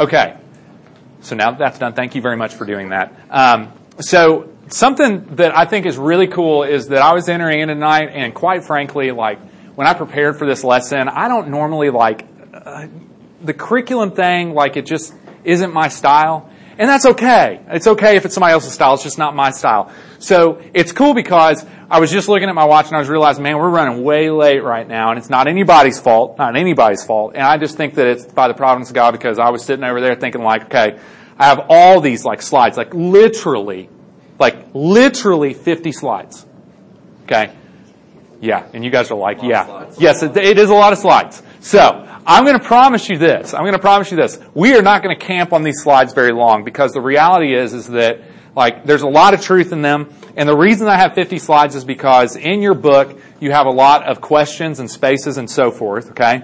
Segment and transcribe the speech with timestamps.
[0.00, 0.34] Okay.
[1.20, 3.12] So now that that's done, thank you very much for doing that.
[3.28, 7.68] Um, so something that I think is really cool is that I was entering in
[7.68, 9.38] tonight, and quite frankly, like
[9.74, 12.24] when I prepared for this lesson, I don't normally like
[12.54, 12.86] uh,
[13.42, 14.54] the curriculum thing.
[14.54, 15.14] Like it just
[15.44, 16.49] isn't my style.
[16.80, 17.60] And that's okay.
[17.68, 18.94] It's okay if it's somebody else's style.
[18.94, 19.92] It's just not my style.
[20.18, 23.42] So it's cool because I was just looking at my watch and I was realizing,
[23.42, 27.34] man, we're running way late right now and it's not anybody's fault, not anybody's fault.
[27.34, 29.84] And I just think that it's by the providence of God because I was sitting
[29.84, 30.98] over there thinking like, okay,
[31.38, 33.90] I have all these like slides, like literally,
[34.38, 36.46] like literally 50 slides.
[37.24, 37.52] Okay.
[38.40, 38.66] Yeah.
[38.72, 39.92] And you guys are like, yeah.
[39.98, 41.42] Yes, it, it is a lot of slides.
[41.60, 43.54] So, I'm going to promise you this.
[43.54, 44.38] I'm going to promise you this.
[44.54, 47.74] We are not going to camp on these slides very long because the reality is,
[47.74, 48.20] is that
[48.54, 50.14] like there's a lot of truth in them.
[50.36, 53.70] And the reason I have 50 slides is because in your book you have a
[53.70, 56.12] lot of questions and spaces and so forth.
[56.12, 56.42] Okay.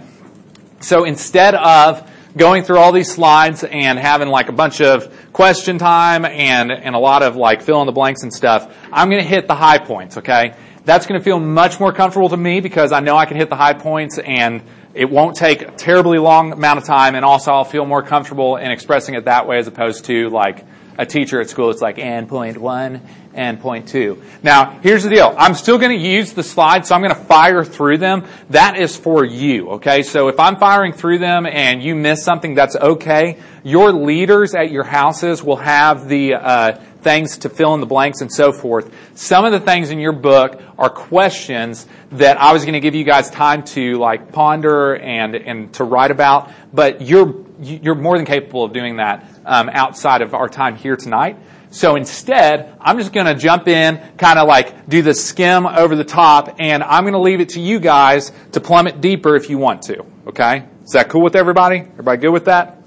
[0.81, 5.79] So instead of going through all these slides and having like a bunch of question
[5.79, 9.23] time and, and a lot of like fill in the blanks and stuff, I'm going
[9.23, 10.17] to hit the high points.
[10.17, 10.57] Okay.
[10.85, 13.51] That's going to feel much more comfortable to me because I know I can hit
[13.51, 14.63] the high points and
[14.97, 18.57] it won't take a terribly long amount of time, and also I'll feel more comfortable
[18.57, 20.65] in expressing it that way as opposed to like
[20.99, 21.71] a teacher at school.
[21.71, 23.03] It's like and point one
[23.35, 24.23] and point two.
[24.43, 25.35] Now, here's the deal.
[25.37, 28.25] I'm still going to use the slides, so I'm going to fire through them.
[28.49, 30.03] That is for you, okay?
[30.03, 33.39] So if I'm firing through them and you miss something, that's okay.
[33.63, 38.21] Your leaders at your houses will have the uh, things to fill in the blanks
[38.21, 38.93] and so forth.
[39.15, 42.97] Some of the things in your book are questions that I was going to give
[42.97, 48.17] you guys time to like ponder and and to write about, but you're you're more
[48.17, 51.39] than capable of doing that um, outside of our time here tonight.
[51.71, 55.95] So instead, I'm just going to jump in, kind of like do the skim over
[55.95, 59.49] the top, and I'm going to leave it to you guys to plummet deeper if
[59.49, 60.05] you want to.
[60.27, 60.67] Okay?
[60.85, 61.79] Is that cool with everybody?
[61.79, 62.79] Everybody good with that?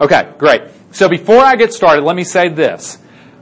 [0.00, 0.62] Okay, great.
[0.92, 2.98] So before I get started, let me say this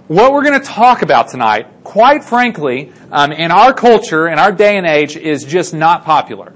[0.09, 4.51] what we're going to talk about tonight, quite frankly, um, in our culture, in our
[4.51, 6.55] day and age, is just not popular.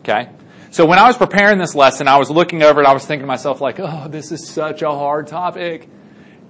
[0.00, 0.28] Okay?
[0.70, 3.22] So when I was preparing this lesson, I was looking over it, I was thinking
[3.22, 5.88] to myself, like, oh, this is such a hard topic.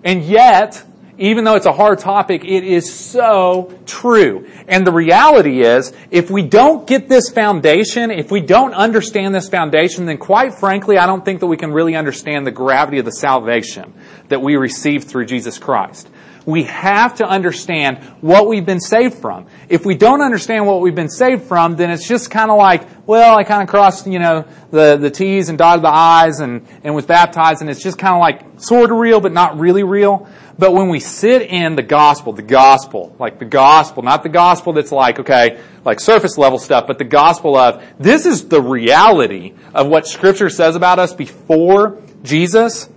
[0.02, 0.82] And yet,
[1.18, 4.48] even though it's a hard topic, it is so true.
[4.68, 9.48] And the reality is, if we don't get this foundation, if we don't understand this
[9.48, 13.04] foundation, then quite frankly, I don't think that we can really understand the gravity of
[13.04, 13.92] the salvation
[14.28, 16.08] that we receive through Jesus Christ.
[16.48, 19.48] We have to understand what we've been saved from.
[19.68, 23.06] If we don't understand what we've been saved from, then it's just kind of like,
[23.06, 26.66] well, I kind of crossed, you know, the, the T's and dotted the I's and,
[26.82, 29.82] and was baptized and it's just kind of like sort of real, but not really
[29.82, 30.26] real.
[30.58, 34.72] But when we sit in the gospel, the gospel, like the gospel, not the gospel
[34.72, 39.52] that's like, okay, like surface level stuff, but the gospel of, this is the reality
[39.74, 42.88] of what scripture says about us before Jesus,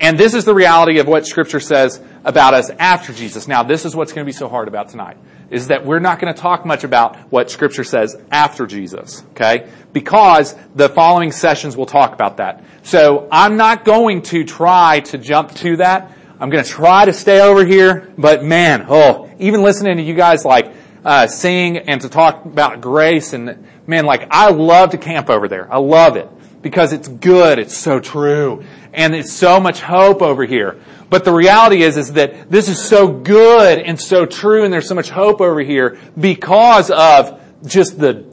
[0.00, 3.48] and this is the reality of what scripture says about us after Jesus.
[3.48, 5.16] Now, this is what's going to be so hard about tonight,
[5.50, 9.70] is that we're not going to talk much about what scripture says after Jesus, okay?
[9.92, 12.64] Because the following sessions will talk about that.
[12.82, 16.12] So I'm not going to try to jump to that.
[16.40, 20.14] I'm going to try to stay over here, but man, oh, even listening to you
[20.14, 20.72] guys like
[21.04, 25.48] uh, sing and to talk about grace and man, like I love to camp over
[25.48, 25.72] there.
[25.72, 26.28] I love it
[26.62, 27.58] because it's good.
[27.58, 28.64] It's so true.
[28.98, 30.80] And it's so much hope over here.
[31.08, 34.88] But the reality is, is that this is so good and so true and there's
[34.88, 38.26] so much hope over here because of just the,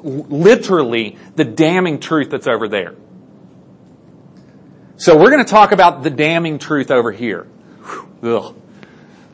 [0.00, 2.94] literally, the damning truth that's over there.
[4.96, 7.48] So we're going to talk about the damning truth over here.
[8.22, 8.54] Ugh.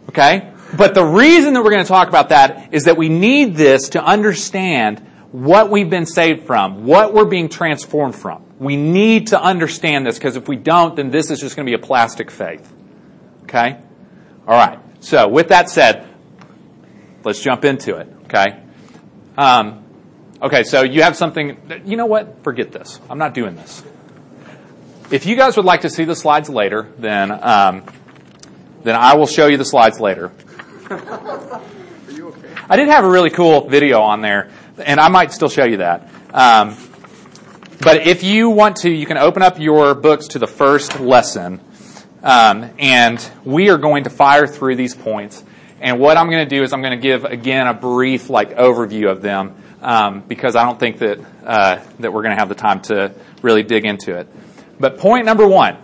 [0.09, 0.50] Okay?
[0.75, 3.91] But the reason that we're going to talk about that is that we need this
[3.91, 5.00] to understand
[5.32, 8.48] what we've been saved from, what we're being transformed from.
[8.59, 11.71] We need to understand this because if we don't, then this is just going to
[11.71, 12.73] be a plastic faith.
[13.45, 13.81] Okay?
[14.47, 14.81] All right.
[15.01, 16.09] So, with that said,
[17.25, 18.09] let's jump into it.
[18.25, 18.63] Okay?
[19.37, 19.85] Um,
[20.43, 21.83] okay, so you have something.
[21.85, 22.43] You know what?
[22.43, 23.01] Forget this.
[23.09, 23.85] I'm not doing this.
[25.11, 27.85] If you guys would like to see the slides later, then um,
[28.82, 30.32] then I will show you the slides later.
[30.91, 31.61] okay?
[32.69, 35.79] I did have a really cool video on there, and I might still show you
[35.79, 36.11] that.
[36.35, 36.77] Um,
[37.81, 41.61] but if you want to, you can open up your books to the first lesson,
[42.23, 45.45] um, and we are going to fire through these points.
[45.81, 48.57] And what I'm going to do is I'm going to give again a brief like
[48.57, 52.49] overview of them um, because I don't think that uh, that we're going to have
[52.49, 54.29] the time to really dig into it.
[54.81, 55.77] But point number one,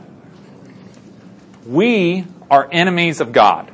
[1.67, 3.71] we are enemies of God.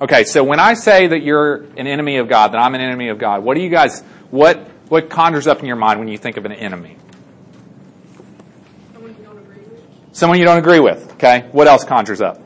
[0.00, 3.08] Okay, so when I say that you're an enemy of God, that I'm an enemy
[3.08, 6.18] of God, what do you guys, what, what conjures up in your mind when you
[6.18, 6.98] think of an enemy?
[10.16, 11.46] Someone you don't agree with, okay?
[11.52, 12.40] What else conjures up?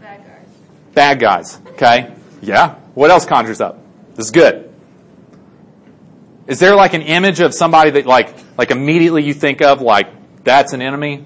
[0.00, 0.48] Bad guys.
[0.94, 2.12] Bad guys, okay?
[2.42, 2.74] Yeah.
[2.94, 3.78] What else conjures up?
[4.16, 4.74] This is good.
[6.48, 10.08] Is there like an image of somebody that like, like immediately you think of like,
[10.42, 11.24] that's an enemy?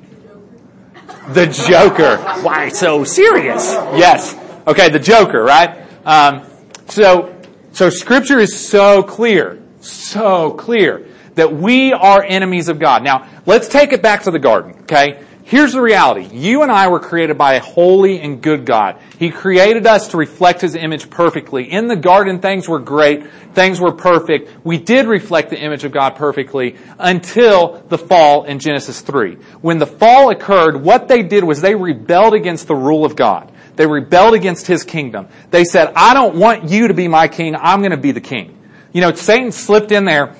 [1.28, 2.18] The Joker.
[2.42, 3.72] Why so serious?
[3.72, 4.36] Yes.
[4.66, 5.86] Okay, the Joker, right?
[6.04, 6.44] Um,
[6.88, 7.34] so,
[7.72, 13.02] so Scripture is so clear, so clear that we are enemies of God.
[13.02, 15.24] Now, let's take it back to the garden, okay?
[15.52, 16.34] Here's the reality.
[16.34, 18.98] You and I were created by a holy and good God.
[19.18, 21.70] He created us to reflect His image perfectly.
[21.70, 23.30] In the garden, things were great.
[23.52, 24.64] Things were perfect.
[24.64, 29.34] We did reflect the image of God perfectly until the fall in Genesis 3.
[29.60, 33.52] When the fall occurred, what they did was they rebelled against the rule of God.
[33.76, 35.28] They rebelled against His kingdom.
[35.50, 37.56] They said, I don't want you to be my king.
[37.56, 38.58] I'm going to be the king.
[38.94, 40.34] You know, Satan slipped in there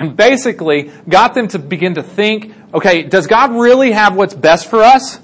[0.00, 4.68] and basically got them to begin to think, okay, does God really have what's best
[4.68, 5.18] for us?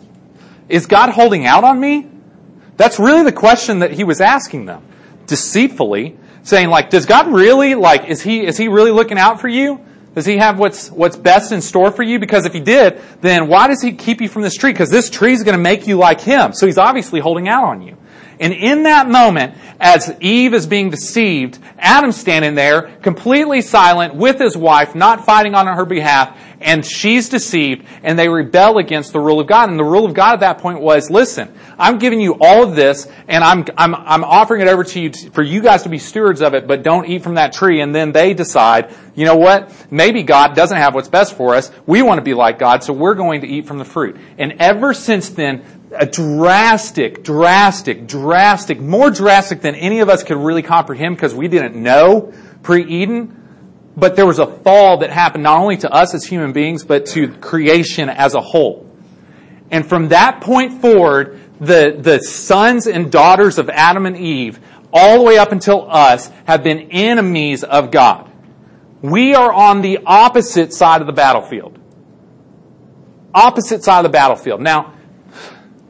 [0.69, 2.09] Is God holding out on me?
[2.77, 4.85] That's really the question that he was asking them,
[5.27, 9.49] deceitfully, saying like, does God really, like, is he, is he really looking out for
[9.49, 9.81] you?
[10.15, 12.19] Does he have what's, what's best in store for you?
[12.19, 14.73] Because if he did, then why does he keep you from this tree?
[14.73, 16.55] Because this tree is going to make you like him.
[16.55, 17.99] So he's obviously holding out on you.
[18.39, 24.39] And in that moment, as Eve is being deceived, Adam's standing there, completely silent with
[24.39, 29.21] his wife, not fighting on her behalf, and she's deceived, and they rebel against the
[29.21, 29.69] rule of God.
[29.69, 32.75] And the rule of God at that point was, listen, I'm giving you all of
[32.75, 35.89] this, and I'm, I'm, I'm offering it over to you to, for you guys to
[35.89, 37.81] be stewards of it, but don't eat from that tree.
[37.81, 39.73] And then they decide, you know what?
[39.91, 41.71] Maybe God doesn't have what's best for us.
[41.87, 44.17] We want to be like God, so we're going to eat from the fruit.
[44.39, 45.63] And ever since then,
[45.99, 51.49] a drastic, drastic, drastic, more drastic than any of us could really comprehend because we
[51.49, 52.33] didn't know
[52.63, 53.43] pre-Eden.
[53.97, 57.07] But there was a fall that happened not only to us as human beings, but
[57.07, 58.87] to creation as a whole.
[59.71, 64.61] And from that point forward, the, the sons and daughters of Adam and Eve,
[64.93, 68.31] all the way up until us, have been enemies of God.
[69.03, 71.79] We are on the opposite side of the battlefield.
[73.35, 74.61] Opposite side of the battlefield.
[74.61, 74.95] Now,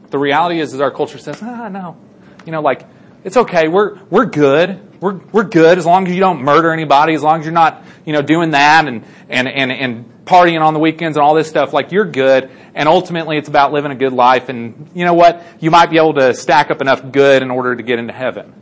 [0.09, 1.97] the reality is, is our culture says, ah, no.
[2.45, 2.85] You know, like,
[3.23, 3.67] it's okay.
[3.67, 5.01] We're, we're good.
[5.01, 7.83] We're, we're good as long as you don't murder anybody, as long as you're not,
[8.05, 11.47] you know, doing that and, and, and, and partying on the weekends and all this
[11.47, 11.73] stuff.
[11.73, 12.49] Like, you're good.
[12.73, 14.49] And ultimately, it's about living a good life.
[14.49, 15.43] And you know what?
[15.59, 18.53] You might be able to stack up enough good in order to get into heaven.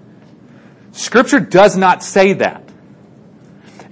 [0.92, 2.65] Scripture does not say that.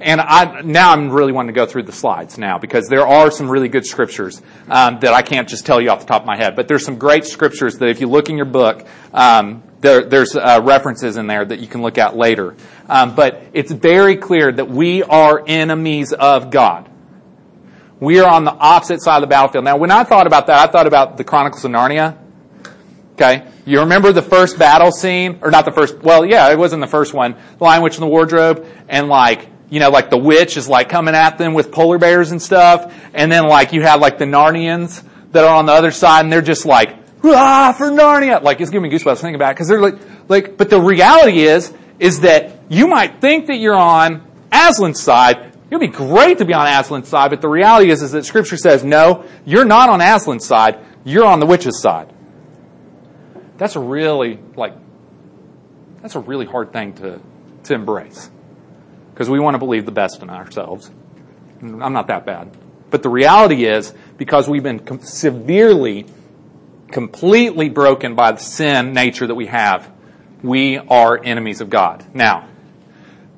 [0.04, 3.32] And I, now I'm really wanting to go through the slides now because there are
[3.32, 6.28] some really good scriptures um, that I can't just tell you off the top of
[6.28, 6.58] my head.
[6.58, 10.36] But there's some great scriptures that if you look in your book, um, there, there's
[10.36, 12.56] uh, references in there that you can look at later.
[12.90, 16.90] Um, but it's very clear that we are enemies of God.
[18.02, 19.64] We are on the opposite side of the battlefield.
[19.64, 22.18] Now, when I thought about that, I thought about the Chronicles of Narnia.
[23.14, 23.48] Okay.
[23.66, 25.40] You remember the first battle scene?
[25.42, 27.38] Or not the first, well, yeah, it wasn't the first one.
[27.58, 28.68] The Lion, Witch, and the Wardrobe.
[28.90, 32.30] And like, you know, like the witch is like coming at them with polar bears
[32.30, 32.94] and stuff.
[33.12, 36.32] And then like you have like the Narnians that are on the other side and
[36.32, 38.44] they're just like, ah, for Narnia.
[38.44, 39.96] Like it's giving me goosebumps thinking about it because they're like,
[40.30, 44.22] like, but the reality is, is that you might think that you're on
[44.52, 45.38] Aslan's side.
[45.38, 48.26] It would be great to be on Aslan's side, but the reality is, is that
[48.26, 50.78] scripture says, no, you're not on Aslan's side.
[51.04, 52.14] You're on the witch's side.
[53.58, 54.76] That's a really, like,
[56.04, 57.20] that's a really hard thing to,
[57.64, 58.30] to embrace
[59.14, 60.90] because we want to believe the best in ourselves.
[61.62, 62.56] I'm not that bad.
[62.90, 66.06] But the reality is, because we've been severely,
[66.92, 69.92] completely broken by the sin nature that we have,
[70.42, 72.06] we are enemies of God.
[72.14, 72.48] Now,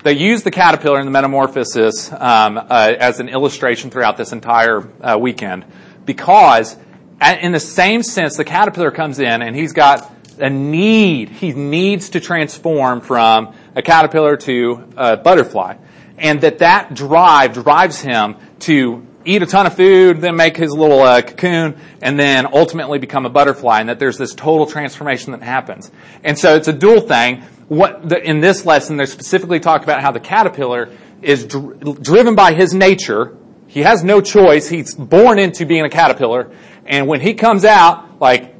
[0.03, 4.87] they use the caterpillar and the metamorphosis um, uh, as an illustration throughout this entire
[5.01, 5.65] uh, weekend
[6.05, 6.75] because,
[7.21, 11.29] in the same sense, the caterpillar comes in and he's got a need.
[11.29, 15.75] He needs to transform from a caterpillar to a butterfly.
[16.17, 20.71] And that that drive drives him to eat a ton of food, then make his
[20.71, 25.31] little uh, cocoon, and then ultimately become a butterfly, and that there's this total transformation
[25.31, 25.91] that happens.
[26.23, 27.41] And so it's a dual thing.
[27.67, 30.89] What the, in this lesson, they specifically talk about how the caterpillar
[31.21, 33.35] is dr- driven by his nature.
[33.67, 34.69] He has no choice.
[34.69, 36.51] He's born into being a caterpillar,
[36.85, 38.55] and when he comes out, like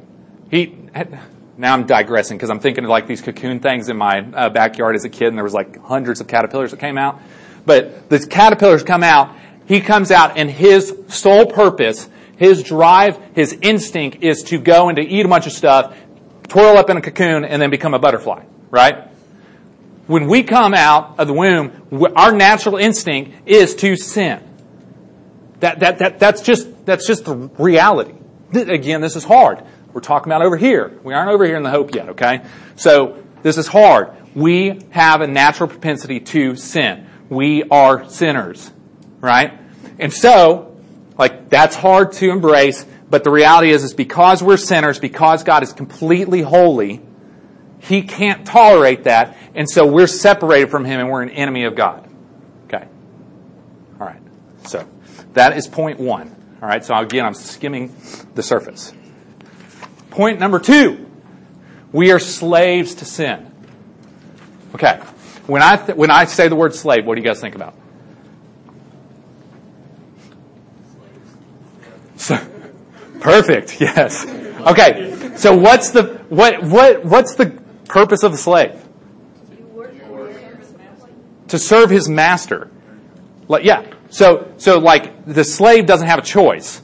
[0.50, 0.76] he
[1.58, 4.94] now I'm digressing because I'm thinking of like these cocoon things in my uh, backyard
[4.94, 7.20] as a kid, and there was like hundreds of caterpillars that came out.
[7.64, 9.34] But the caterpillars come out.
[9.66, 14.96] He comes out, and his sole purpose, his drive, his instinct is to go and
[14.96, 15.96] to eat a bunch of stuff,
[16.48, 18.44] twirl up in a cocoon, and then become a butterfly.
[18.70, 19.08] Right?
[20.06, 24.40] When we come out of the womb, our natural instinct is to sin.
[25.60, 28.14] That, that, that, that's just, that's just the reality.
[28.52, 29.64] again, this is hard.
[29.96, 30.92] We're talking about over here.
[31.04, 32.44] We aren't over here in the hope yet, okay?
[32.74, 34.10] So, this is hard.
[34.34, 37.08] We have a natural propensity to sin.
[37.30, 38.70] We are sinners,
[39.22, 39.58] right?
[39.98, 40.76] And so,
[41.16, 45.62] like, that's hard to embrace, but the reality is, is because we're sinners, because God
[45.62, 47.00] is completely holy,
[47.78, 51.74] He can't tolerate that, and so we're separated from Him and we're an enemy of
[51.74, 52.06] God.
[52.66, 52.86] Okay.
[53.98, 54.20] All right.
[54.66, 54.86] So,
[55.32, 56.36] that is point one.
[56.60, 56.84] All right.
[56.84, 57.96] So again, I'm skimming
[58.34, 58.92] the surface.
[60.16, 61.06] Point number two.
[61.92, 63.52] We are slaves to sin.
[64.74, 64.98] Okay.
[65.46, 67.74] When I, th- when I say the word slave, what do you guys think about?
[72.16, 72.38] So,
[73.20, 73.78] perfect.
[73.78, 74.26] Yes.
[74.26, 75.34] Okay.
[75.36, 77.50] So what's the what what what's the
[77.86, 78.82] purpose of the slave?
[81.48, 82.70] To serve his master.
[83.48, 83.92] Like, yeah.
[84.08, 86.80] So so like the slave doesn't have a choice.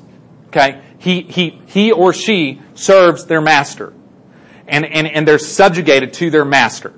[0.49, 0.83] Okay.
[1.03, 3.93] He he he or she serves their master,
[4.69, 6.95] and and and they're subjugated to their master.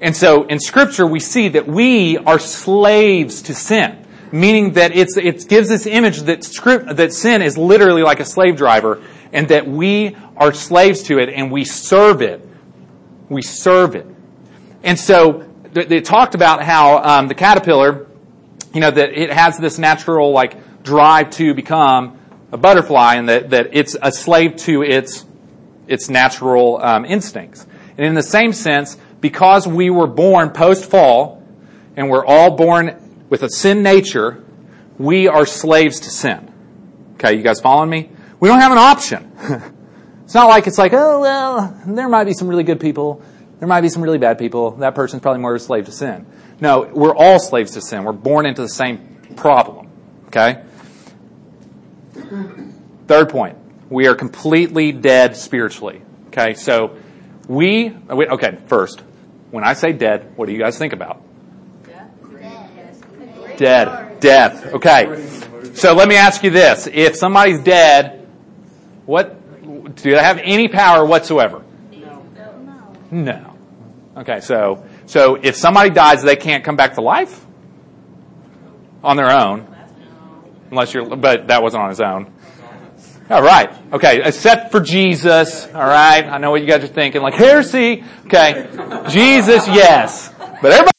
[0.00, 5.16] And so in Scripture we see that we are slaves to sin meaning that it's,
[5.16, 9.48] it gives this image that script, that sin is literally like a slave driver and
[9.48, 12.48] that we are slaves to it and we serve it.
[13.28, 14.06] We serve it.
[14.82, 18.06] And so they talked about how um, the caterpillar,
[18.74, 22.18] you know, that it has this natural like drive to become
[22.52, 25.24] a butterfly and that, that it's a slave to its,
[25.88, 27.66] its natural um, instincts.
[27.96, 31.42] And in the same sense, because we were born post fall
[31.96, 34.44] and we're all born with a sin nature,
[34.98, 36.52] we are slaves to sin.
[37.14, 38.10] Okay, you guys following me?
[38.40, 39.32] We don't have an option.
[40.24, 43.22] it's not like it's like, oh, well, there might be some really good people.
[43.58, 44.72] There might be some really bad people.
[44.72, 46.26] That person's probably more of a slave to sin.
[46.60, 48.04] No, we're all slaves to sin.
[48.04, 49.88] We're born into the same problem.
[50.26, 50.62] Okay?
[53.06, 53.58] Third point.
[53.90, 56.02] We are completely dead spiritually.
[56.28, 56.96] Okay, so
[57.46, 59.02] we, oh, okay, first,
[59.50, 61.22] when I say dead, what do you guys think about?
[63.56, 64.20] Dead.
[64.20, 64.74] Death.
[64.74, 65.28] Okay.
[65.74, 66.88] So let me ask you this.
[66.90, 68.26] If somebody's dead,
[69.04, 71.62] what, do they have any power whatsoever?
[71.90, 72.26] No.
[73.10, 73.56] No.
[74.16, 77.44] Okay, so, so if somebody dies, they can't come back to life?
[79.02, 79.71] On their own.
[80.72, 82.32] Unless you're, but that wasn't on his own.
[83.28, 83.70] All right.
[83.92, 84.22] Okay.
[84.24, 85.66] Except for Jesus.
[85.66, 86.24] All right.
[86.24, 87.20] I know what you guys are thinking.
[87.20, 88.02] Like heresy.
[88.24, 88.68] Okay.
[89.10, 90.32] Jesus, yes.
[90.62, 90.92] But everybody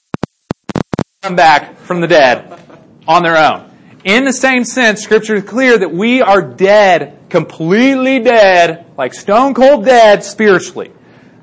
[1.24, 2.60] come back from the dead
[3.08, 3.72] on their own.
[4.04, 9.56] In the same sense, scripture is clear that we are dead, completely dead, like stone
[9.56, 10.92] cold dead spiritually.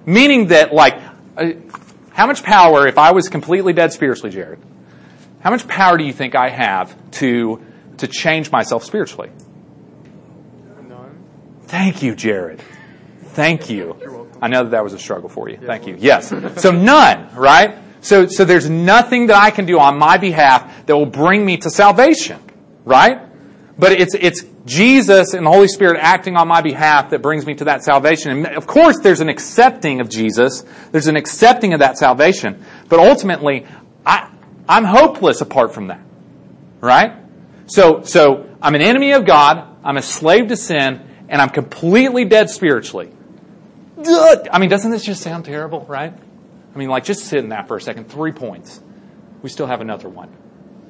[0.07, 0.97] Meaning that like,
[1.37, 1.51] uh,
[2.13, 4.61] how much power, if I was completely dead spiritually, Jared,
[5.41, 7.61] how much power do you think I have to,
[8.01, 9.31] to change myself spiritually?
[10.87, 11.25] None.
[11.63, 12.63] Thank you, Jared.
[13.23, 14.29] Thank you.
[14.43, 15.57] I know that that was a struggle for you.
[15.59, 15.97] Thank you.
[15.99, 16.33] Yes.
[16.57, 17.79] So none, right?
[18.01, 21.59] So, so there's nothing that I can do on my behalf that will bring me
[21.59, 22.41] to salvation,
[22.85, 23.21] right?
[23.79, 27.55] But it's, it's Jesus and the Holy Spirit acting on my behalf that brings me
[27.57, 28.31] to that salvation.
[28.31, 30.65] And of course, there's an accepting of Jesus.
[30.93, 32.65] There's an accepting of that salvation.
[32.89, 33.67] But ultimately,
[34.05, 34.31] I,
[34.69, 36.01] I'm hopeless apart from that.
[36.81, 37.13] Right?
[37.71, 39.65] So, so I'm an enemy of God.
[39.85, 43.13] I'm a slave to sin and I'm completely dead spiritually.
[43.97, 46.13] I mean, doesn't this just sound terrible, right?
[46.13, 48.11] I mean, like, just sit in that for a second.
[48.11, 48.81] Three points.
[49.43, 50.31] We still have another one.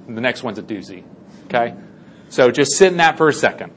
[0.08, 1.04] The next one's a doozy.
[1.46, 1.74] Okay?
[2.30, 3.72] So just sit in that for a second.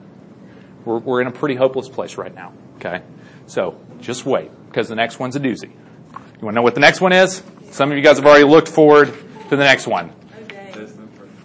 [0.86, 2.54] We're, we're in a pretty hopeless place right now.
[2.78, 3.02] Okay?
[3.48, 5.72] So just wait, because the next one's a doozy.
[5.72, 7.44] You want to know what the next one is?
[7.72, 9.14] Some of you guys have already looked forward
[9.50, 10.14] to the next one.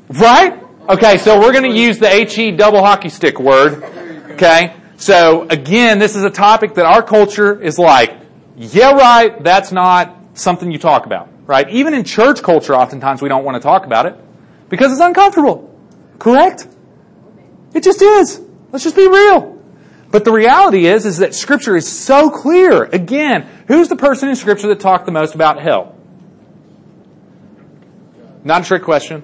[0.09, 0.68] Right?
[0.89, 3.83] Okay, so we're going to use the HE double hockey stick word.
[4.31, 4.75] Okay?
[4.97, 8.17] So again, this is a topic that our culture is like,
[8.57, 11.69] yeah, right, that's not something you talk about, right?
[11.69, 14.15] Even in church culture, oftentimes we don't want to talk about it
[14.71, 15.79] because it's uncomfortable.
[16.19, 16.67] Correct?
[17.75, 18.41] It just is.
[18.73, 19.63] Let's just be real.
[20.11, 22.85] But the reality is, is that scripture is so clear.
[22.85, 25.95] Again, who's the person in scripture that talked the most about hell?
[28.43, 29.23] Not a trick question.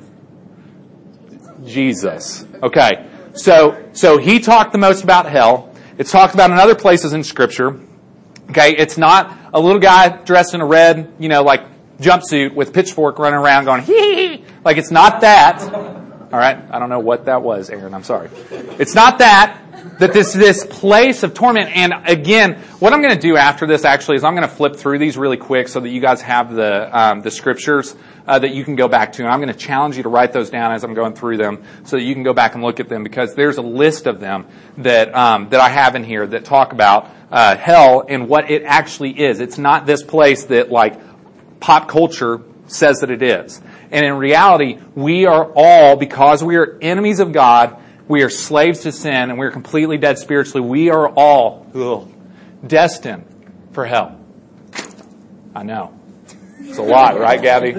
[1.64, 2.44] Jesus.
[2.62, 3.08] Okay.
[3.34, 5.74] So, so he talked the most about hell.
[5.98, 7.80] It's talked about in other places in scripture.
[8.50, 8.74] Okay.
[8.76, 11.62] It's not a little guy dressed in a red, you know, like
[11.98, 14.44] jumpsuit with pitchfork running around going, hee hee.
[14.64, 15.93] Like it's not that.
[16.34, 16.58] All right?
[16.68, 17.94] I don't know what that was, Aaron.
[17.94, 18.28] I'm sorry.
[18.50, 19.60] It's not that.
[20.00, 21.70] That this this place of torment.
[21.76, 24.74] And again, what I'm going to do after this actually is I'm going to flip
[24.74, 27.94] through these really quick so that you guys have the um, the scriptures
[28.26, 29.22] uh, that you can go back to.
[29.22, 31.62] And I'm going to challenge you to write those down as I'm going through them
[31.84, 34.18] so that you can go back and look at them because there's a list of
[34.18, 34.46] them
[34.78, 38.64] that um, that I have in here that talk about uh, hell and what it
[38.64, 39.38] actually is.
[39.38, 41.00] It's not this place that like
[41.60, 43.62] pop culture says that it is.
[43.94, 47.76] And in reality, we are all, because we are enemies of God,
[48.08, 52.12] we are slaves to sin, and we are completely dead spiritually, we are all ugh,
[52.66, 53.24] destined
[53.70, 54.18] for hell.
[55.54, 55.96] I know.
[56.58, 57.76] It's a lot, right, Gabby?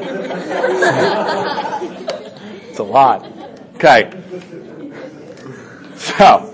[2.69, 3.27] it's a lot.
[3.75, 4.09] Okay.
[5.97, 6.53] So,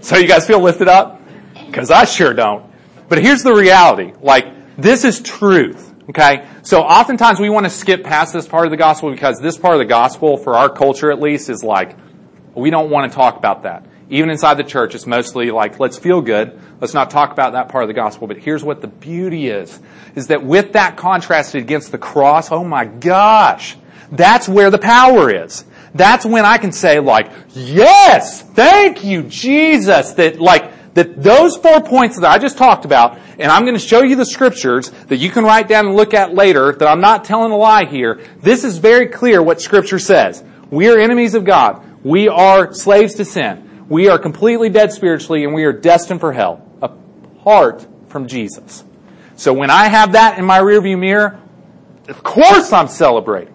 [0.00, 1.22] so you guys feel lifted up?
[1.66, 2.66] Because I sure don't.
[3.08, 4.14] But here's the reality.
[4.20, 5.94] Like, this is truth.
[6.08, 6.44] Okay?
[6.64, 9.74] So oftentimes we want to skip past this part of the gospel because this part
[9.74, 11.96] of the gospel, for our culture at least, is like,
[12.54, 13.84] we don't want to talk about that.
[14.10, 16.60] Even inside the church, it's mostly like, let's feel good.
[16.80, 18.28] Let's not talk about that part of the gospel.
[18.28, 19.80] But here's what the beauty is,
[20.14, 23.76] is that with that contrasted against the cross, oh my gosh,
[24.12, 25.64] that's where the power is.
[25.94, 31.80] That's when I can say like, yes, thank you, Jesus, that like, that those four
[31.80, 35.16] points that I just talked about, and I'm going to show you the scriptures that
[35.16, 38.20] you can write down and look at later, that I'm not telling a lie here.
[38.40, 40.44] This is very clear what scripture says.
[40.70, 42.04] We are enemies of God.
[42.04, 43.86] We are slaves to sin.
[43.88, 48.84] We are completely dead spiritually and we are destined for hell, apart from Jesus.
[49.36, 51.40] So when I have that in my rearview mirror,
[52.08, 53.54] of course I'm celebrating.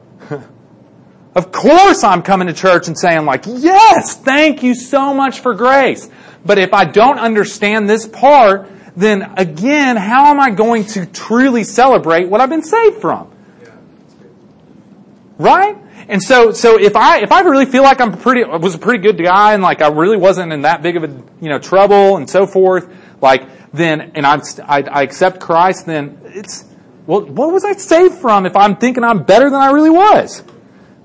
[1.35, 5.53] of course I'm coming to church and saying like, yes, thank you so much for
[5.53, 6.09] grace.
[6.45, 11.63] But if I don't understand this part, then again, how am I going to truly
[11.63, 13.31] celebrate what I've been saved from?
[15.37, 15.77] Right?
[16.09, 19.03] And so, so if I, if I really feel like I'm pretty, was a pretty
[19.03, 21.07] good guy and like I really wasn't in that big of a,
[21.41, 22.89] you know, trouble and so forth,
[23.21, 26.65] like, then, and I'm, I, I accept Christ, then it's,
[27.05, 30.43] well, what was I saved from if I'm thinking I'm better than I really was?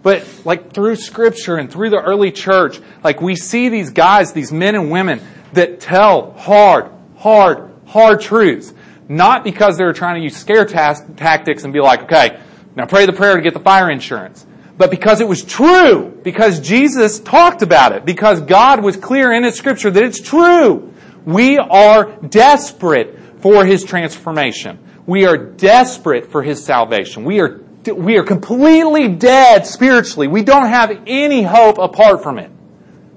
[0.03, 4.53] But like through scripture and through the early church, like we see these guys, these
[4.53, 5.21] men and women
[5.53, 8.75] that tell hard, hard, hard truths.
[9.09, 12.41] Not because they're trying to use scare tactics and be like, okay,
[12.75, 14.47] now pray the prayer to get the fire insurance.
[14.79, 16.19] But because it was true.
[16.25, 18.05] Because Jesus talked about it.
[18.05, 20.93] Because God was clear in His scripture that it's true.
[21.25, 24.79] We are desperate for His transformation.
[25.07, 27.25] We are desperate for His salvation.
[27.25, 30.29] We are, we are completely dead spiritually.
[30.29, 32.51] We don't have any hope apart from it.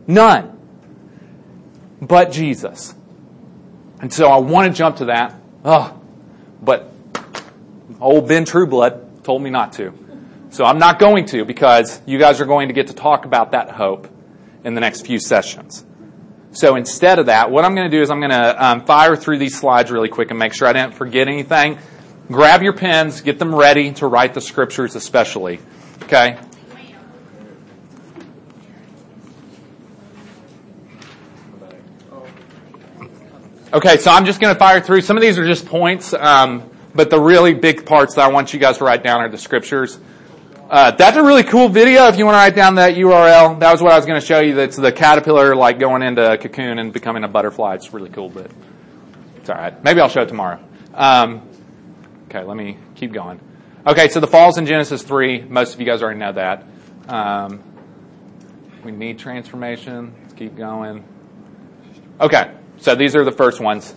[0.08, 0.52] None.
[2.02, 2.94] But Jesus.
[4.02, 5.36] And so I want to jump to that.
[5.64, 6.00] Oh,
[6.62, 6.92] but
[8.00, 9.94] old Ben Trueblood told me not to.
[10.50, 13.52] So I'm not going to because you guys are going to get to talk about
[13.52, 14.08] that hope
[14.64, 15.86] in the next few sessions.
[16.52, 19.16] So instead of that, what I'm going to do is I'm going to um, fire
[19.16, 21.78] through these slides really quick and make sure I didn't forget anything.
[22.28, 25.60] Grab your pens, get them ready to write the scriptures especially.
[26.04, 26.38] Okay?
[33.76, 35.02] Okay, so I'm just going to fire through.
[35.02, 38.54] Some of these are just points, um, but the really big parts that I want
[38.54, 40.00] you guys to write down are the scriptures.
[40.70, 43.60] Uh, that's a really cool video if you want to write down that URL.
[43.60, 44.56] That was what I was going to show you.
[44.56, 47.76] That's the caterpillar like going into a cocoon and becoming a butterfly.
[47.76, 48.50] It's really cool, but
[49.36, 49.84] it's all right.
[49.84, 50.60] Maybe I'll show it tomorrow.
[50.94, 51.42] Um,
[52.26, 53.40] okay, let me keep going.
[53.88, 56.66] Okay, so the falls in Genesis 3, most of you guys already know that.
[57.08, 57.64] Um,
[58.84, 60.14] we need transformation.
[60.22, 61.04] Let's keep going.
[62.20, 63.94] Okay, so these are the first ones.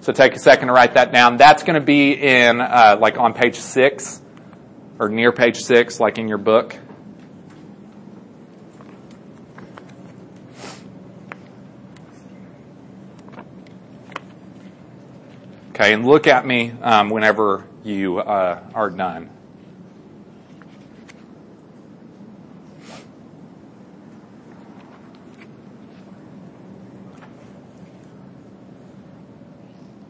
[0.00, 1.36] So take a second to write that down.
[1.36, 4.22] That's going to be in, uh, like on page 6
[4.98, 6.76] or near page six, like in your book.
[15.78, 19.28] Okay, and look at me um, whenever you uh, are done.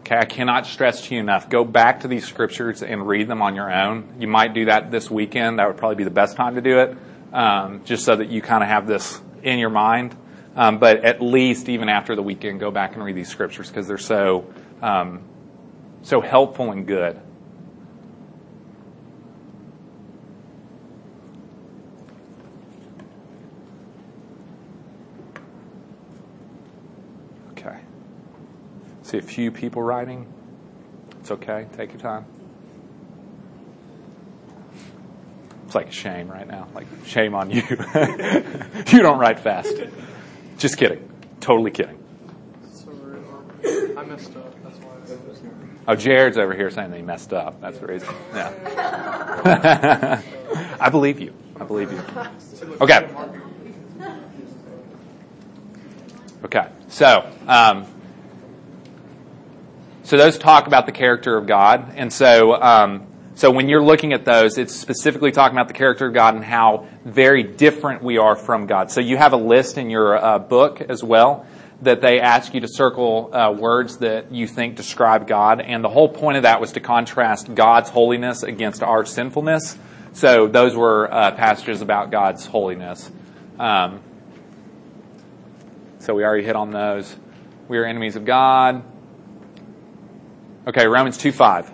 [0.03, 1.51] Okay, I cannot stress to you enough.
[1.51, 4.15] Go back to these scriptures and read them on your own.
[4.21, 5.59] You might do that this weekend.
[5.59, 6.97] That would probably be the best time to do it,
[7.33, 10.17] um, just so that you kind of have this in your mind.
[10.55, 13.89] Um, but at least even after the weekend, go back and read these scriptures because
[13.89, 14.47] they're so
[14.81, 15.25] um,
[16.07, 17.21] so helpful and good.
[27.51, 27.81] Okay.
[29.03, 30.33] See a few people writing.
[31.19, 31.67] It's okay.
[31.77, 32.25] Take your time.
[35.65, 36.69] It's like a shame right now.
[36.73, 37.63] Like, shame on you.
[37.69, 39.75] you don't write fast.
[40.57, 41.11] Just kidding.
[41.41, 41.99] Totally kidding.
[43.99, 44.66] I messed up.
[45.89, 47.61] Oh, Jared's over here saying he messed up.
[47.61, 48.13] That's the reason.
[48.35, 50.21] Yeah.
[50.81, 51.33] I believe you.
[51.61, 52.03] I believe you.
[52.81, 53.09] Okay.
[56.45, 56.69] Okay.
[56.89, 57.87] So, um,
[60.03, 64.13] so those talk about the character of God, and so um, so when you're looking
[64.13, 68.19] at those, it's specifically talking about the character of God and how very different we
[68.19, 68.91] are from God.
[68.91, 71.47] So you have a list in your uh, book as well
[71.83, 75.89] that they ask you to circle uh, words that you think describe God, and the
[75.89, 79.77] whole point of that was to contrast God's holiness against our sinfulness.
[80.13, 83.11] So those were uh, passages about God's holiness.
[83.59, 84.01] Um,
[85.99, 87.15] so we already hit on those.
[87.69, 88.83] We are enemies of God.
[90.67, 91.73] Okay, Romans 2 5.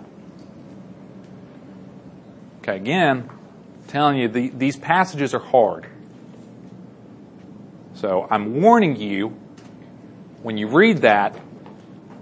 [2.59, 3.29] Okay, again,
[3.87, 5.87] telling you, the, these passages are hard.
[7.95, 9.37] So I'm warning you,
[10.43, 11.39] when you read that,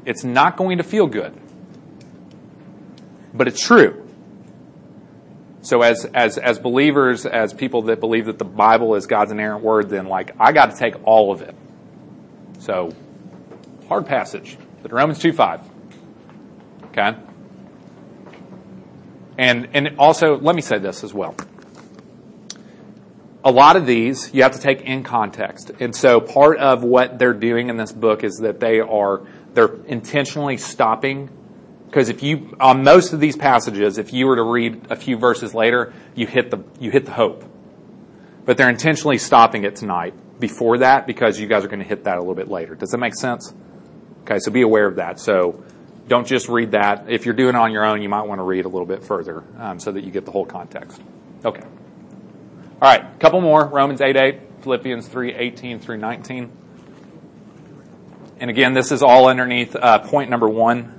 [0.05, 1.37] it's not going to feel good.
[3.33, 4.07] But it's true.
[5.63, 9.63] So as, as, as believers, as people that believe that the Bible is God's inerrant
[9.63, 11.55] word, then like, I got to take all of it.
[12.59, 12.93] So,
[13.87, 14.57] hard passage.
[14.81, 15.61] But Romans 2 5.
[16.85, 17.15] Okay?
[19.37, 21.35] And, and also, let me say this as well.
[23.43, 25.71] A lot of these you have to take in context.
[25.79, 29.21] And so part of what they're doing in this book is that they are,
[29.53, 31.29] they're intentionally stopping.
[31.87, 35.17] Because if you, on most of these passages, if you were to read a few
[35.17, 37.43] verses later, you hit the, you hit the hope.
[38.45, 42.03] But they're intentionally stopping it tonight before that because you guys are going to hit
[42.05, 42.75] that a little bit later.
[42.75, 43.53] Does that make sense?
[44.21, 45.19] Okay, so be aware of that.
[45.19, 45.63] So
[46.07, 47.05] don't just read that.
[47.09, 49.03] If you're doing it on your own, you might want to read a little bit
[49.03, 51.01] further um, so that you get the whole context.
[51.43, 51.63] Okay.
[52.81, 53.67] All right, a couple more.
[53.67, 56.51] Romans 8 8, Philippians 3 18 through 19.
[58.39, 60.97] And again, this is all underneath uh, point number one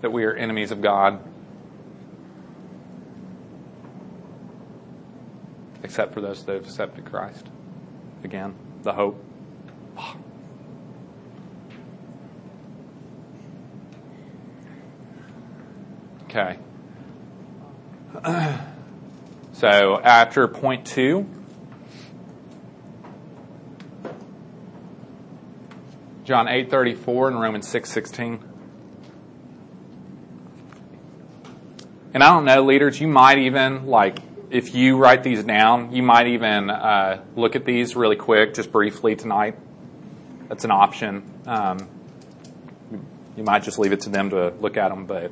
[0.00, 1.28] that we are enemies of God.
[5.82, 7.48] Except for those that have accepted Christ.
[8.22, 9.20] Again, the hope.
[16.24, 16.58] Okay.
[19.62, 21.24] So after point two,
[26.24, 28.40] John 8:34 and Romans 6:16.
[32.12, 34.18] And I don't know, leaders, you might even like
[34.50, 38.72] if you write these down, you might even uh, look at these really quick, just
[38.72, 39.56] briefly tonight.
[40.48, 41.22] That's an option.
[41.46, 41.88] Um,
[43.36, 45.30] you might just leave it to them to look at them, but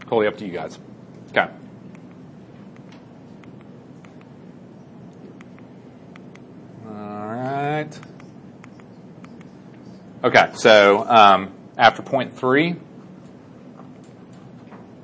[0.00, 0.80] totally up to you guys.
[1.30, 1.48] Okay.
[7.00, 7.98] All right.
[10.32, 12.76] Okay, so um, after point three,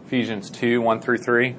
[0.04, 1.56] Ephesians 2 1 through 3.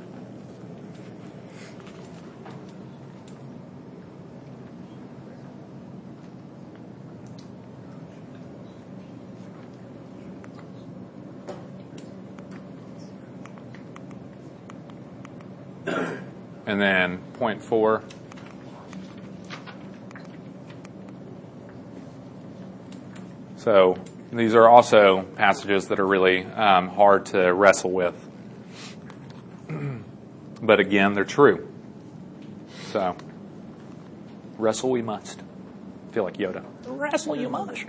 [16.66, 18.02] And then point four.
[23.68, 23.98] So
[24.32, 28.16] these are also passages that are really um, hard to wrestle with.
[30.62, 31.68] but again, they're true.
[32.94, 33.18] So,
[34.58, 35.42] wrestle we must.
[35.42, 36.64] I feel like Yoda.
[36.86, 37.84] Wrestle you must.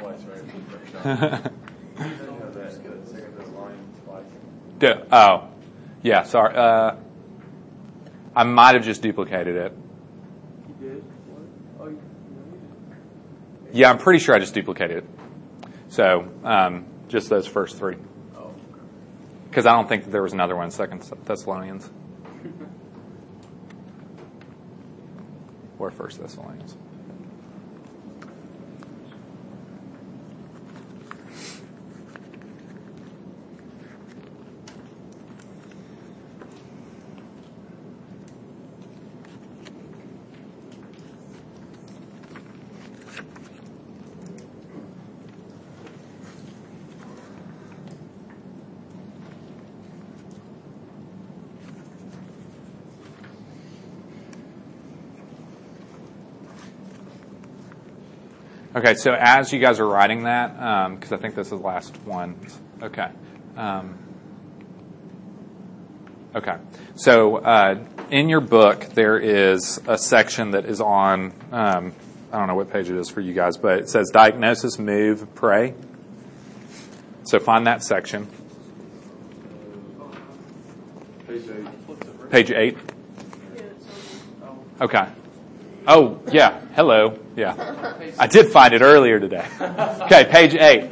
[4.81, 5.49] Yeah, oh,
[6.03, 6.57] yeah, sorry.
[6.57, 6.97] Uh,
[8.35, 9.73] I might have just duplicated it.
[13.73, 15.18] Yeah, I'm pretty sure I just duplicated it.
[15.88, 17.96] So, um, just those first three.
[19.48, 21.90] Because I don't think that there was another one, Second Thessalonians.
[25.79, 26.77] or First Thessalonians.
[58.88, 60.55] Okay, so as you guys are writing that,
[60.94, 62.40] because um, I think this is the last one.
[62.83, 63.11] Okay.
[63.55, 63.98] Um,
[66.35, 66.57] Okay.
[66.94, 71.92] So uh, in your book, there is a section that is on, um,
[72.33, 75.35] I don't know what page it is for you guys, but it says diagnosis, move,
[75.35, 75.74] pray.
[77.24, 78.27] So find that section.
[82.31, 82.77] Page 8.
[84.81, 85.09] Okay.
[85.87, 86.61] Oh, yeah.
[86.74, 87.18] Hello.
[87.38, 87.94] Yeah.
[88.18, 89.46] I did find it earlier today.
[89.61, 90.90] Okay, page 8.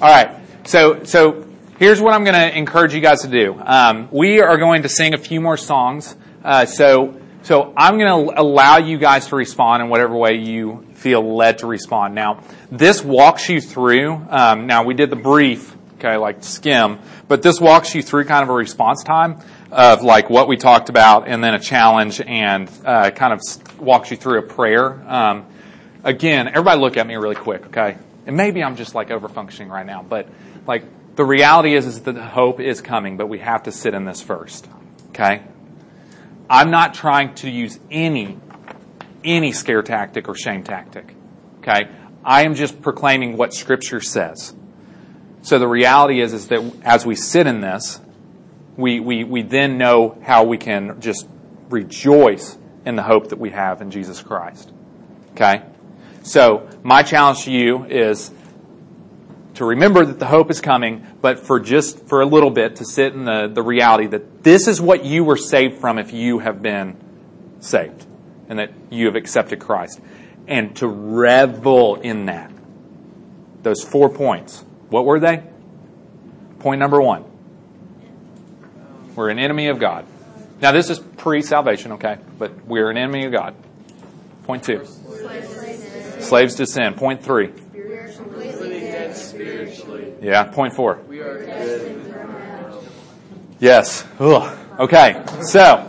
[0.00, 0.30] All right.
[0.62, 1.44] So, so
[1.80, 3.60] here's what I'm going to encourage you guys to do.
[3.60, 6.14] Um, we are going to sing a few more songs.
[6.44, 10.86] Uh, so, so I'm going to allow you guys to respond in whatever way you
[10.94, 12.14] feel led to respond.
[12.14, 14.24] Now, this walks you through.
[14.30, 18.44] Um, now, we did the brief, okay, like skim, but this walks you through kind
[18.44, 19.40] of a response time
[19.72, 23.40] of like what we talked about, and then a challenge, and uh, kind of
[23.80, 25.02] walks you through a prayer.
[25.10, 25.46] Um,
[26.08, 27.98] again, everybody, look at me really quick, okay?
[28.26, 30.28] And maybe I'm just like over functioning right now, but
[30.66, 30.84] like
[31.16, 34.04] the reality is, is that the hope is coming, but we have to sit in
[34.04, 34.66] this first.
[35.10, 35.42] Okay?
[36.48, 38.38] I'm not trying to use any,
[39.24, 41.14] any scare tactic or shame tactic.
[41.58, 41.88] Okay?
[42.24, 44.54] I am just proclaiming what scripture says.
[45.42, 48.00] So the reality is, is that as we sit in this,
[48.76, 51.26] we, we, we then know how we can just
[51.68, 54.72] rejoice in the hope that we have in Jesus Christ.
[55.32, 55.62] Okay?
[56.28, 58.30] So my challenge to you is
[59.54, 62.84] to remember that the hope is coming, but for just for a little bit to
[62.84, 66.38] sit in the, the reality that this is what you were saved from if you
[66.40, 66.98] have been
[67.60, 68.04] saved
[68.50, 70.00] and that you have accepted Christ.
[70.46, 72.52] And to revel in that.
[73.62, 74.62] Those four points.
[74.90, 75.42] What were they?
[76.58, 77.24] Point number one.
[79.16, 80.04] We're an enemy of God.
[80.60, 82.18] Now this is pre-salvation, okay?
[82.38, 83.54] But we're an enemy of God.
[84.44, 84.86] Point two.
[86.20, 86.94] Slaves to sin.
[86.94, 87.52] Point three.
[90.20, 90.98] Yeah, point four.
[93.60, 94.06] Yes.
[94.20, 94.58] Ugh.
[94.78, 95.22] Okay.
[95.42, 95.88] So,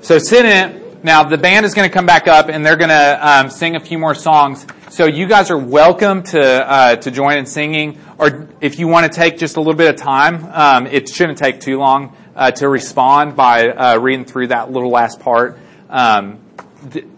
[0.00, 0.98] so sit in.
[1.02, 3.76] Now the band is going to come back up and they're going to um, sing
[3.76, 4.66] a few more songs.
[4.90, 9.10] So you guys are welcome to uh, to join in singing, or if you want
[9.10, 12.50] to take just a little bit of time, um, it shouldn't take too long uh,
[12.52, 15.58] to respond by uh, reading through that little last part.
[15.88, 16.40] Um,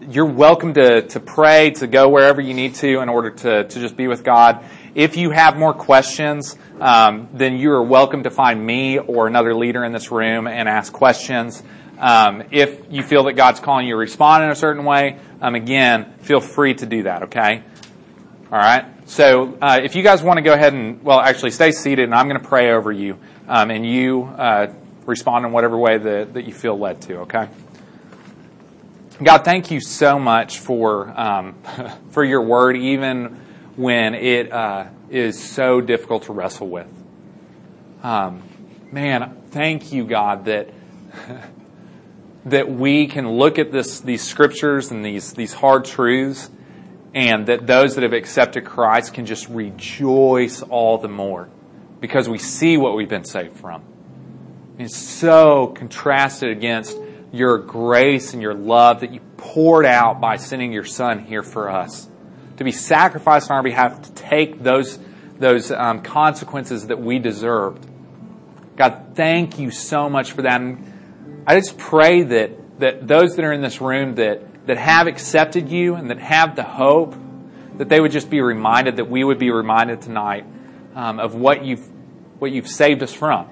[0.09, 3.79] you're welcome to to pray, to go wherever you need to in order to to
[3.79, 4.65] just be with God.
[4.95, 9.53] If you have more questions, um, then you are welcome to find me or another
[9.53, 11.61] leader in this room and ask questions.
[11.99, 15.53] Um, if you feel that God's calling you to respond in a certain way, um,
[15.53, 17.23] again, feel free to do that.
[17.23, 17.63] Okay.
[18.51, 18.85] All right.
[19.05, 22.15] So uh, if you guys want to go ahead and well, actually stay seated, and
[22.15, 24.73] I'm going to pray over you, um, and you uh,
[25.05, 27.19] respond in whatever way that, that you feel led to.
[27.19, 27.47] Okay.
[29.23, 31.55] God, thank you so much for um,
[32.09, 33.39] for your word, even
[33.75, 36.87] when it uh, is so difficult to wrestle with.
[38.01, 38.41] Um,
[38.91, 40.69] man, thank you, God, that
[42.45, 46.49] that we can look at this, these scriptures and these these hard truths,
[47.13, 51.47] and that those that have accepted Christ can just rejoice all the more
[51.99, 53.83] because we see what we've been saved from.
[54.79, 56.97] It's so contrasted against
[57.31, 61.69] your grace and your love that you poured out by sending your Son here for
[61.69, 62.07] us
[62.57, 64.99] to be sacrificed on our behalf to take those,
[65.39, 67.87] those um, consequences that we deserved.
[68.75, 70.61] God, thank you so much for that.
[70.61, 75.07] And I just pray that, that those that are in this room that, that have
[75.07, 77.15] accepted you and that have the hope,
[77.77, 80.45] that they would just be reminded, that we would be reminded tonight
[80.93, 81.87] um, of what you've,
[82.39, 83.49] what you've saved us from.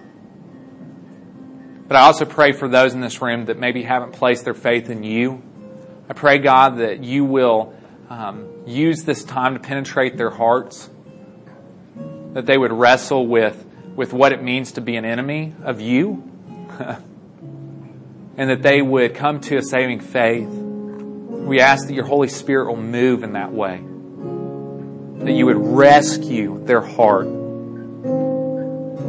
[1.89, 4.91] But I also pray for those in this room that maybe haven't placed their faith
[4.91, 5.41] in you.
[6.07, 7.73] I pray, God, that you will
[8.11, 10.87] um, use this time to penetrate their hearts,
[12.33, 16.31] that they would wrestle with, with what it means to be an enemy of you,
[18.37, 20.47] and that they would come to a saving faith.
[20.47, 23.77] We ask that your Holy Spirit will move in that way,
[25.25, 27.25] that you would rescue their heart.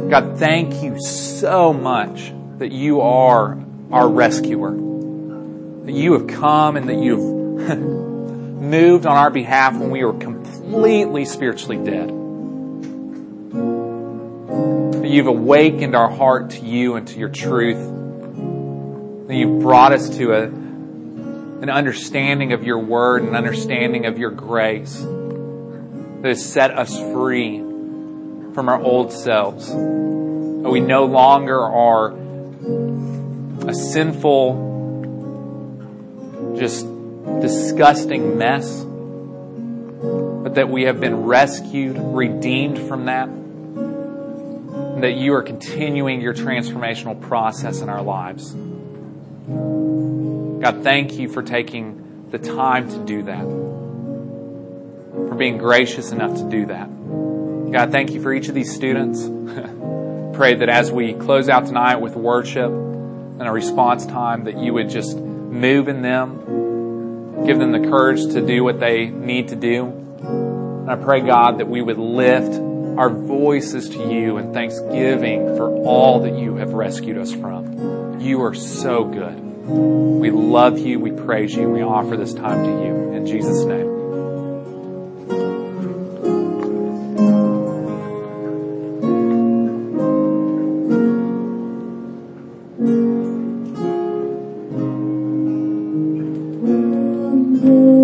[0.09, 3.57] God, thank you so much that you are
[3.91, 7.19] our rescuer, that you have come and that you've
[7.79, 12.09] moved on our behalf when we were completely spiritually dead.
[15.01, 19.27] That you've awakened our heart to you and to your truth.
[19.27, 24.29] That you've brought us to a, an understanding of your word, an understanding of your
[24.29, 29.67] grace that has set us free from our old selves.
[29.67, 32.21] That we no longer are
[33.67, 34.55] a sinful,
[36.57, 36.85] just
[37.41, 43.27] disgusting mess, but that we have been rescued, redeemed from that.
[43.27, 48.51] and that you are continuing your transformational process in our lives.
[50.61, 53.43] God, thank you for taking the time to do that,
[55.29, 56.87] for being gracious enough to do that.
[57.71, 59.21] God, thank you for each of these students.
[60.37, 62.71] Pray that as we close out tonight with worship
[63.41, 68.21] and a response time, that you would just move in them, give them the courage
[68.33, 69.87] to do what they need to do.
[69.87, 72.53] And I pray, God, that we would lift
[72.99, 78.19] our voices to you in thanksgiving for all that you have rescued us from.
[78.19, 79.39] You are so good.
[79.67, 83.11] We love you, we praise you, we offer this time to you.
[83.13, 83.90] In Jesus' name.